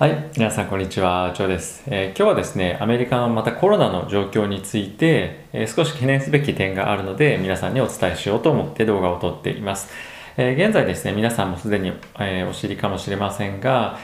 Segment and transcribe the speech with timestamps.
[0.00, 9.90] はい、皆さんこんにちは、ジョーです、えー、今日はですね、アメリカのまたコロナの状況について、えー、少し懸念すべき点があるので、皆さんにお伝えしようと思って動画を撮っています。
[10.38, 13.98] えー、現在ですね、皆さんもすでに、えお知りかもしれませんが、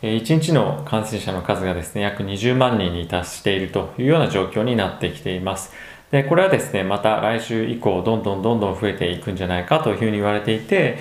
[0.00, 5.74] え1日の感染者の数がですね、約20万人に達しているというような状況になってきています。
[6.10, 10.96] で、これはですね、また来週以降、どんどんどんどん増えていくんじゃないかというふうに言われていて、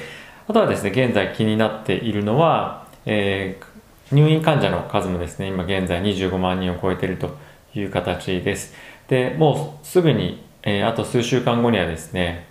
[0.50, 3.71] あとはですね、現在気になっているのは、えー
[4.12, 7.38] 入院患者の数もですね、今現在25万人を超えていると
[7.74, 8.74] いう形です。
[9.08, 12.48] で、もうすぐに、えー、あと数週間後にはですね、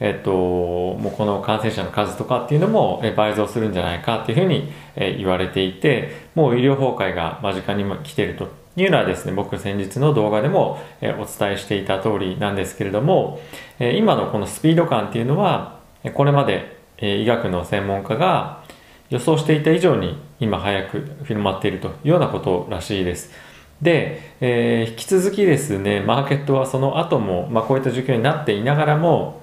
[0.00, 4.70] えっと、もうこの感染者の数とかっていうのも倍増するんじゃないかっていうふうに
[5.16, 13.40] 言われていて、もう医療崩壊が間近に来ているというのはですね、僕先日の動画でもお伝えしていた通りなんですけれども、
[13.78, 15.78] 今のこのスピード感っていうのは、
[16.12, 18.65] これまで医学の専門家が
[19.10, 23.32] 予想していた以上に今早く広まっているというようなことらしいです。
[23.80, 29.42] で、えー、引き続きですね、マーケットはその後も、まあ、こういった状況になっていながらも、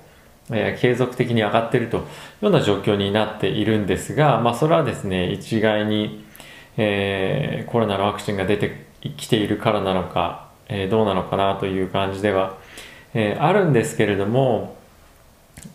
[0.49, 2.07] えー、継続的に上がっているというよ
[2.49, 6.25] うな状況になっているんですが、まあ、それはですね、一概に、
[6.77, 8.85] えー、コロナのワクチンが出て
[9.17, 12.57] きているからなのか、えー、どうなのかなという感じでは、
[13.13, 14.75] えー、あるんですけれども、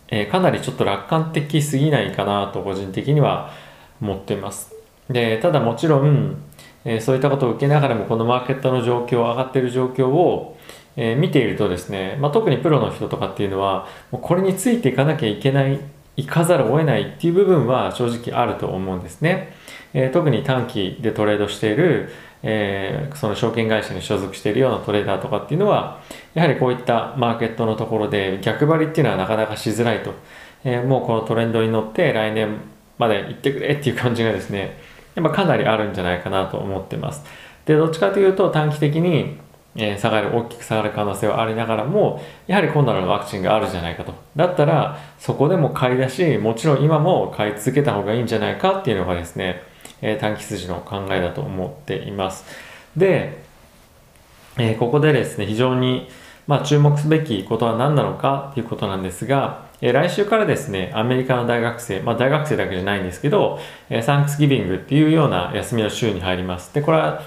[0.09, 3.51] えー、かなりちょっと楽観的すぎないかなと個人的には
[4.01, 4.73] 思ってます。
[5.09, 6.37] で、ただもちろん、
[6.85, 10.57] えー、そういったことを受けながらもこのマーケットの状況、上がってる状況を、
[10.95, 15.79] えー、見ているとですね、まあ、特にプロの人とかっていうのは、もうこれについていかなきゃいけない、
[16.15, 19.53] いかざるを得ないっていう部分は正直あると思うんですね。
[19.93, 22.09] えー、特に短期でトレードしている、
[22.43, 26.01] えー、その証券会社に所属しているようなトレーダーとかっていうのは、
[26.33, 30.13] やはりこういったマーケットのところで逆張りっていうのはなかなかしづらいと。
[30.63, 32.57] えー、もうこのトレンドに乗って来年
[32.99, 34.77] まで行ってくれっていう感じがですね、
[35.15, 37.23] やっぱかなりあるんじゃないかなと思ってます。
[37.65, 39.37] で、どっちかというと短期的に、
[39.75, 44.13] え下がる、大きく下がる可能性はありながらも、やはり今度のワクチンがあるじゃないかと。
[44.35, 49.61] だったら、そこでも買い出し、もちろん今も買い続けた方がいいんじゃないかっていうのがですね、
[50.01, 52.45] え短期筋の考えだと思っています。
[52.97, 53.37] で、
[54.57, 56.09] えここでですね、非常に、
[56.49, 63.59] まあ、注目すべきことは何なのかということなんですが、え来週からですね、アメリカの大学生、まあ大学生だけじゃないんですけど、
[63.91, 66.73] えサンクスギビングっていうような休みの週に入ります。
[66.73, 67.21] で、これは、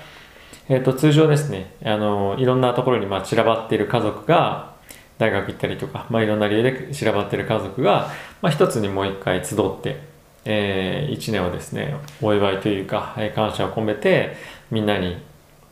[0.68, 4.72] えっ、ー、と、通常ですね、あの、いろんなところにまあ散らばっている家族が、
[5.18, 8.10] 大学行ったりとか、まあいろんな理由で散らばっている家族が、
[8.40, 10.00] まあ一つにもう一回集って、
[10.44, 14.34] えー、一年をですね、お祝いというか、え感謝を込めて、
[14.72, 15.16] みんなに、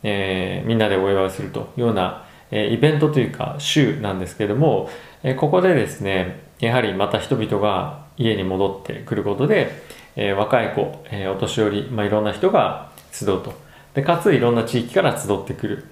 [0.03, 4.89] えー、みんなでお祝いするというような、えイベントというか、週なんですけども、
[5.23, 9.71] えここでですね、やはりまた人々が家に戻ってくることで、
[10.15, 13.53] え、若い子、え、お年寄り、まあ、いろんな人が集うと。
[13.93, 15.85] で、かついろんな地域から集ってくる。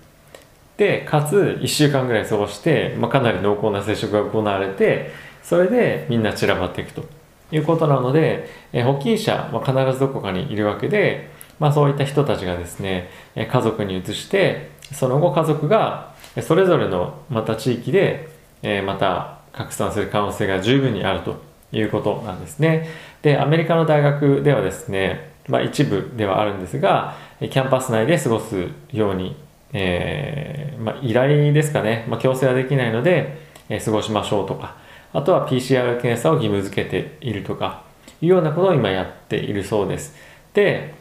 [0.77, 5.11] で、かつ1週間ぐらい過ごして、まあ、かなり濃厚な接触が行われて、
[5.43, 7.05] それでみんな散らばっていくと
[7.51, 18.29] いうことなので、え、保菌者は必ずどこかにいるわけで、まあ、そういった人たちがですね、家族に移して、その後家族がそれぞれのまた地域で、
[18.61, 21.41] えまた拡散する可能性が十分にあると
[21.71, 22.87] いうことなんですね。
[23.21, 29.35] で、アメリカの大学ではですね、まあ一部ではあるんですが、キャンパス内で過ごすように、
[29.73, 33.37] えー、まあ依頼ですかね、まあ強制はできないので、
[33.69, 34.75] えー、過ごしましょうとか、
[35.13, 37.83] あとは PCR 検査を義務付けているとか、
[38.21, 40.15] いうようなことを今やっているそうです。
[40.53, 40.93] で、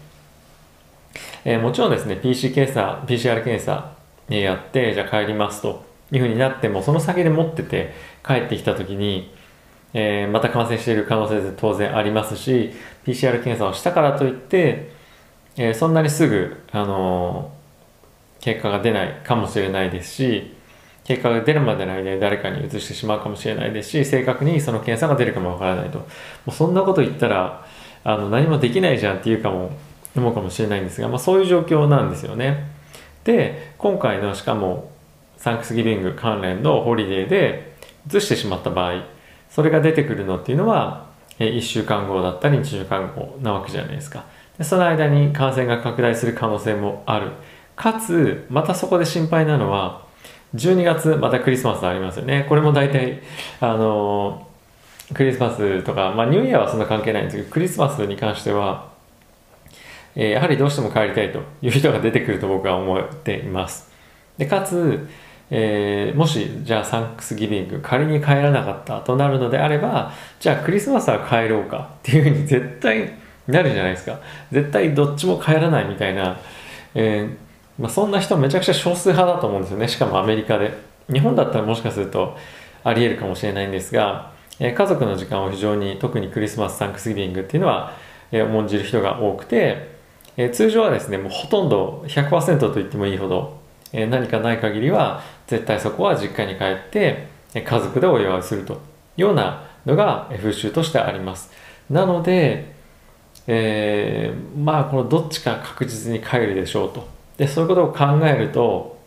[1.44, 3.97] えー、もちろんですね、PC 検査、PCR 検査
[4.28, 7.94] やって、じゃあ帰りますというふうになっても、その先で持ってて
[8.26, 9.34] 帰ってきた時に、
[9.94, 12.72] えー、また感染している可能性で当然ありますし、
[13.06, 14.90] PCR 検査をしたからといって、
[15.56, 20.54] えー、そんなにすぐ、あのー、結果が出ないかもしれないですし、
[21.04, 26.00] 結果が出るまでの間に誰かに移してしまうかもしれないですし、正確にその検査が出るかもわからないと。
[26.00, 26.04] も
[26.48, 27.66] うそんなこと言ったら、
[28.04, 29.70] あの、何もできないじゃんっていうかも、
[30.14, 32.67] 思うかもしれないんですが、まあそういう状況なんですよね。
[33.28, 34.90] で、今回のしかも
[35.36, 37.76] サンクスギビング関連のホリデーで
[38.10, 39.04] 移してしまった場合、
[39.50, 41.08] それが出てくるのっていうのは、
[41.38, 44.24] 1週間後だったり2週間後なわけじゃないですか。
[44.56, 47.32] でその間に感染が拡大する可能性もある。
[47.76, 50.06] かつ、またそこで心配なのは、
[50.54, 52.46] 12月またクリスマスありますよね。
[52.48, 53.20] これも大体、
[53.60, 54.48] あの
[55.12, 58.96] クリスマスとか、まあニューイヤーはそんな関係ないんですけど、クリスマスに関しては、
[60.16, 63.90] え、やはりどうしても帰りたいという 人が出てくると僕は思っています。
[64.36, 65.08] で、かつ、
[65.50, 73.12] えー、もしじゃあサンクスギビング仮に帰らなかったとなるのであればじゃあクリスマスは帰ろうかっていうふうに 絶対
[73.46, 74.18] なるじゃないですか。
[74.52, 76.36] 絶対どっちも帰らないみたいな、
[76.94, 79.88] えー、まあ、そんな人めちゃくちゃ少数派だと思うんですよね。
[79.88, 80.86] しかもアメリカで。
[81.10, 82.36] 日本だったらもしかすると
[82.84, 87.94] ありえるかもしれないんですが、えー、家族の時間を非常に特にクリスマスサンクスギビングっていうのは、
[88.30, 89.97] え、重んじる人が多くて、
[90.38, 93.58] え通常はですねもうほとんど100%と言ってもいいほど、
[93.92, 98.76] え何かない限りは絶対そこは実家に帰って家族でお祝いするとい
[99.18, 101.50] うようなのが風習としてあります。
[101.90, 102.72] なので、
[103.48, 107.08] えー、まあこのどっちか確実に帰るでしょうと。
[107.36, 108.98] でそういうことを考えると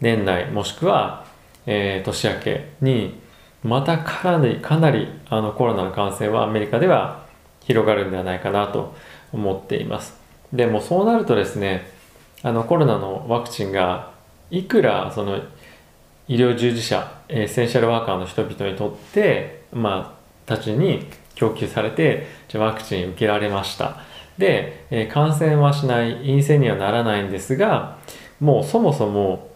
[0.00, 1.24] 年内もしくは、
[1.66, 3.20] えー、年明けに
[3.62, 7.26] またかなりかなりあのコロナの感染はアメリカでは
[7.60, 8.94] 広がるんではないかなと
[9.32, 10.18] 思っています。
[10.52, 11.88] でもそうなるとですね
[12.42, 14.12] あのコロナのワクチンが
[14.50, 15.40] いくらその
[16.26, 23.98] 医療従事者エッセンシャルワーカーの人々にとってまあたちに供給されてじゃワクチン受けられました。
[24.36, 27.98] で、え感染はしない陰性にはならないんですが
[28.40, 29.50] もうそもそも、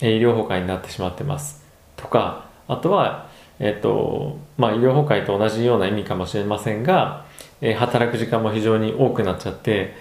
[0.00, 1.64] え医療崩壊になってしまってます。
[1.96, 3.28] とかあとは
[3.58, 7.25] えっ、とまあ医療崩壊と同じような意味かもしれませんが、
[7.60, 9.94] え働く時間も非常に多くなっちゃって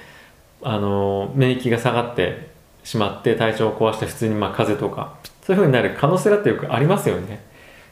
[0.62, 2.50] あの免疫が下がって
[2.84, 5.16] しまって体調を壊して普通にまあ風邪とか
[5.46, 7.44] そういうふうになる可能性だってよくありますよね。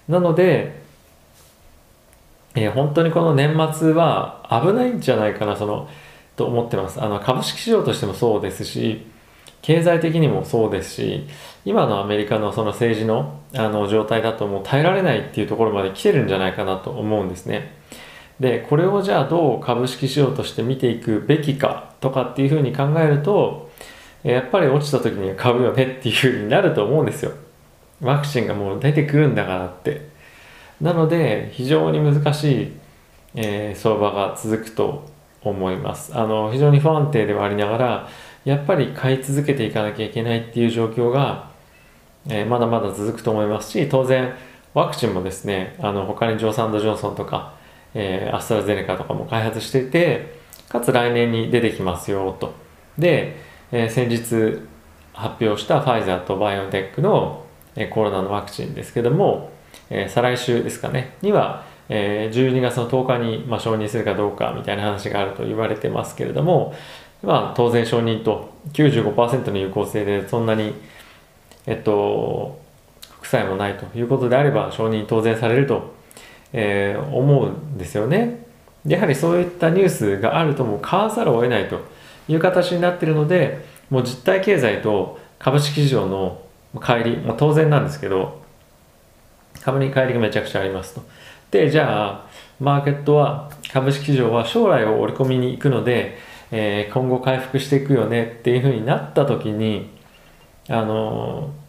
[0.07, 0.81] なので、
[2.55, 5.87] えー、本当にこの年末は危ないんじゃないかなその
[6.35, 7.01] と思ってます。
[7.01, 9.05] あの株式市場としてもそうですし
[9.61, 11.27] 経済的にもそうですし
[11.63, 17.71] 今のアメリカのその政治のあの状態だともう耐えられないっていうところまで来てるんじゃないかなと思うんですね。
[18.43, 23.71] でこれをじゃあどう株式市場として見ていくべきかとかっていうふうに考えると
[24.21, 27.31] やっぱり落ちた時には買うよねっていうふうになると思うんですよ。
[28.01, 30.09] ワクチンがもう出てくるんだからって。
[30.81, 32.71] なので非常に難しい、
[33.35, 35.09] えー、相場が続くと
[35.41, 36.13] 思います。
[36.13, 38.09] あの非常に不安定ではありながら
[38.43, 41.49] やっぱり買い続けていかなきゃいけないっていう状況が、
[42.27, 44.33] えー、まだまだ続くと思いますし当然
[44.73, 47.53] ワクチンもですねあの他にジョーサンド・ジョンソンとか、
[47.93, 52.53] えー、アストラゼネカとかも開発しててかつ来年に出てきますよと。
[52.97, 53.37] で、
[53.71, 54.59] えー、先日
[55.13, 57.45] 発表したファイザーとバイオテックの、
[57.75, 59.51] えー、コロナのワクチンですけども、
[59.89, 66.73] えー、再来週ですかねには、えー、12月の10日に、まあ、承認するかどうかみたいな話があると言われてますけれども、
[67.21, 70.73] まあ、当然承認と95%の有効性でそんなに
[71.65, 72.59] えっと
[73.21, 75.93] 副作用もないということであれば承認当然されると、
[76.53, 78.43] えー、思うんですよね。
[78.85, 81.81] やはりそういったニュースがあるともう買わざるを得ないと
[82.27, 86.41] いう形になっているのでもう実体経済と株式市場の
[86.75, 88.41] 乖離、まあ、当然なんですけど
[89.61, 91.03] 株に乖離がめちゃくちゃありますと
[91.51, 92.27] でじゃあ
[92.59, 96.17] マーケットは株式市場は将来を織り込みに行くので、
[96.51, 99.89] えー、今後回復していくよねっていうふうになった時に
[100.69, 101.62] あのー、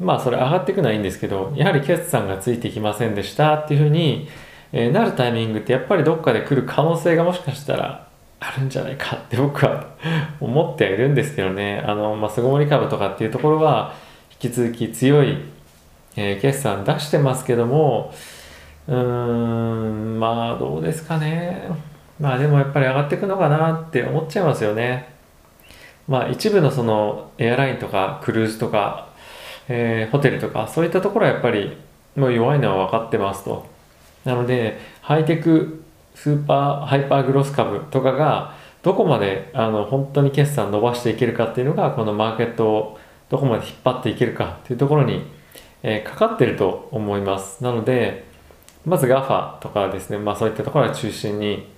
[0.00, 4.28] まあそれ上がっていくのはいいんですけどやはり決算がついてきませんでしたっていうふうに
[4.72, 8.08] え、なるタイミングってやっぱりどっかで来る可能性がもしかしたら
[8.38, 9.94] あるんじゃないかって僕は
[10.40, 11.82] 思ってはいるんですけどね。
[11.86, 13.94] あの、まあ、巣ごもり株とかっていうところは
[14.42, 15.38] 引き続き強い、
[16.16, 18.14] えー、決算出してますけども
[18.88, 21.68] うーんまあどうですかね。
[22.18, 25.14] まあでもやっぱり上がっていくのかなって思っちゃいますよね。
[26.06, 29.09] まあ一部のそのエアラインとかクルーズとか、
[29.72, 31.78] えー、ホテルとかそういったところはやっぱり
[32.16, 33.66] もう弱いのは分かってますと。
[34.24, 35.84] なのでハイテク
[36.14, 42.98] super hyper growth 株とかがどこまであの本当に決算伸ばしていけるかっていうのがこのマーケットを
[43.28, 45.22] どこまで引っ張っていけるかっていうところに、
[45.84, 47.62] えー、かかってると思います。
[47.62, 48.24] なので
[48.84, 51.68] まず GAFA とかですね、まあ、そういったところを中心に、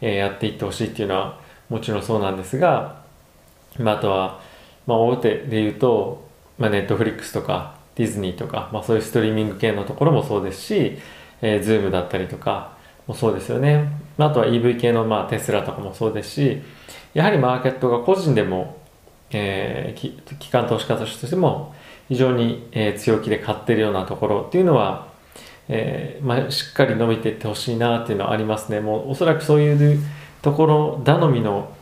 [0.00, 3.02] えー、やっていってほしいっていうのはもちろんそうなんですが、
[3.78, 4.40] まあ、あとは、
[4.86, 6.25] まあ、大手で言うと、
[6.58, 10.98] まあ、Netflix とかディズニーとか、まあ、そういうストリーミング系のところもそうですし
[11.42, 13.88] えー、Zoom だったりとかもそうですよね。
[14.18, 16.62] あとは EV 系の、まあ、テスラとかもそうですし、
[17.14, 18.78] やはりマーケットが個人でも、
[19.30, 21.74] えー、機関投資家としても
[22.08, 25.08] 非常に、えー、強気で買ってるようなところっていうのは、
[25.68, 28.80] えーまあ、しっかり伸びていってほしいなっていうのはありますね。
[28.80, 30.00] もうおそらくそういう
[30.42, 31.72] ところ頼みの、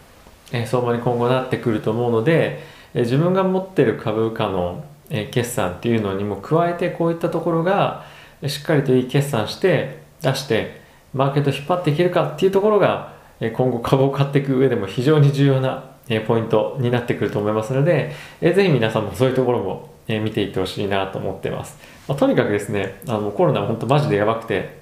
[0.52, 8.04] えー、相場に今後なってくると思うので、え、自分が持ってる株価の、え、決算っていうのにも加えてこういったところが、
[8.46, 10.80] しっかりといい決算して出して
[11.12, 15.90] マーケット引っ張っていけるかっていうところが今後株を買っていく上でも非常に重要な
[16.26, 24.78] ポイントになってくると思いますのでぜひ皆さんもそういうところも見ていってほしいなと思ってます、まあ、とにかくですねあのコロナは本当マジでやばくて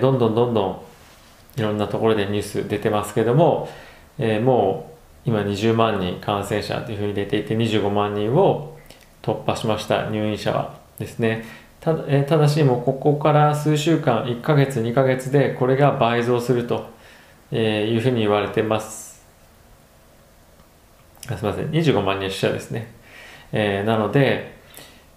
[0.00, 0.80] どんどんどんどん
[1.56, 3.68] いろんなところでニュース出てますけども、
[4.18, 4.95] え、もう
[5.26, 8.78] 今20万人感染者というふうに出ていて25万人を
[9.22, 11.44] 突破しました入院者はですね。
[11.80, 16.88] た,、え、ただしもうここから数週間1ヶ月2ヶ月でこれが倍増すると、
[17.50, 19.24] えいうふうに言われてます。
[21.28, 21.70] あすみません。
[21.70, 22.92] 25万人死者ですね、
[23.52, 24.56] えなので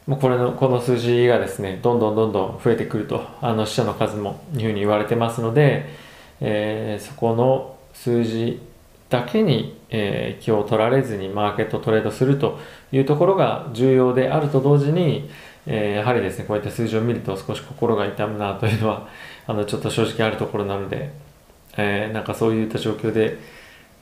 [0.08, 5.86] もうこれのこの数字がですねどんどんどんどん増えてくるとあの死者の数もいうふうに言われてますので、
[6.42, 8.60] えー、そこの数字
[9.10, 12.60] だけに、えー、気を取られずにマーケットトレードすると
[12.92, 15.30] いうところが重要であると同時に、
[15.66, 19.08] えー、やはりですねこういった数字を見ると少し心が痛むなというのは
[19.48, 21.12] あのちょっと正直あるところなので、
[21.78, 23.38] えー、なんかそういった状況で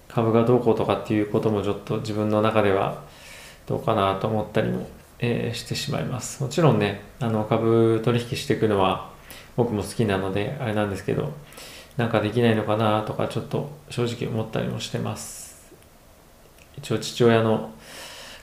[0.09, 3.03] 株がどうこうとかっていうこともちょっと自分の中では
[3.65, 4.87] どうかなと思ったりも
[5.19, 6.43] えー、してしまいます。
[6.43, 9.11] もちろんねあの株取引していくのは
[9.55, 11.33] 僕も好きなのであれなんですけど
[11.97, 15.73] なんかできないのかなとかちょっと正直思ったりもしてます
[16.77, 17.71] 一応父親の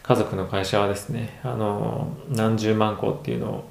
[0.02, 3.64] 家族の会社はですねあの何十万個っていうのを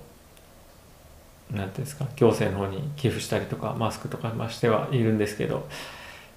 [1.51, 5.67] 何ていうんですか行政の方に寄付したりとかマスクとかましてはいるんですけど、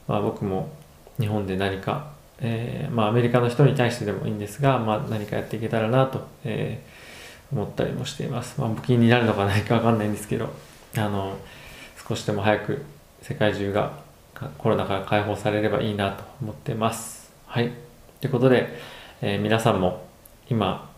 [0.08, 0.68] まあ、僕も
[1.18, 8.60] 日本で何かえー、まあ、アメリカの人に対してでもいいんですが、まあ、何かやっていけたらなと、えー、思ったりもしています。
[8.60, 10.52] まあ、募金になるのかないかわかんないんですけど、
[10.96, 11.36] あの、
[12.06, 12.82] 少しでも早く
[13.22, 13.98] 世界中が
[14.58, 17.32] コロナから解放されればいいなと思ってます。
[17.46, 17.72] はい。
[18.20, 18.78] ということで、
[19.22, 20.06] えー、皆さんも
[20.48, 20.90] 今、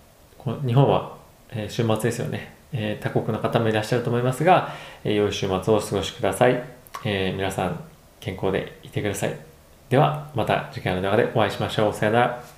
[0.67, 1.17] 日本は、
[1.51, 6.63] え週末ですよね、え他国の方もいらっしゃると思いますが、え良い週末をお過ごしください。
[7.05, 7.81] え皆さん
[8.21, 9.39] 健康でいてください。
[9.89, 11.93] ではまた次回の動画でお会いしましょう。
[11.95, 12.58] さよなら。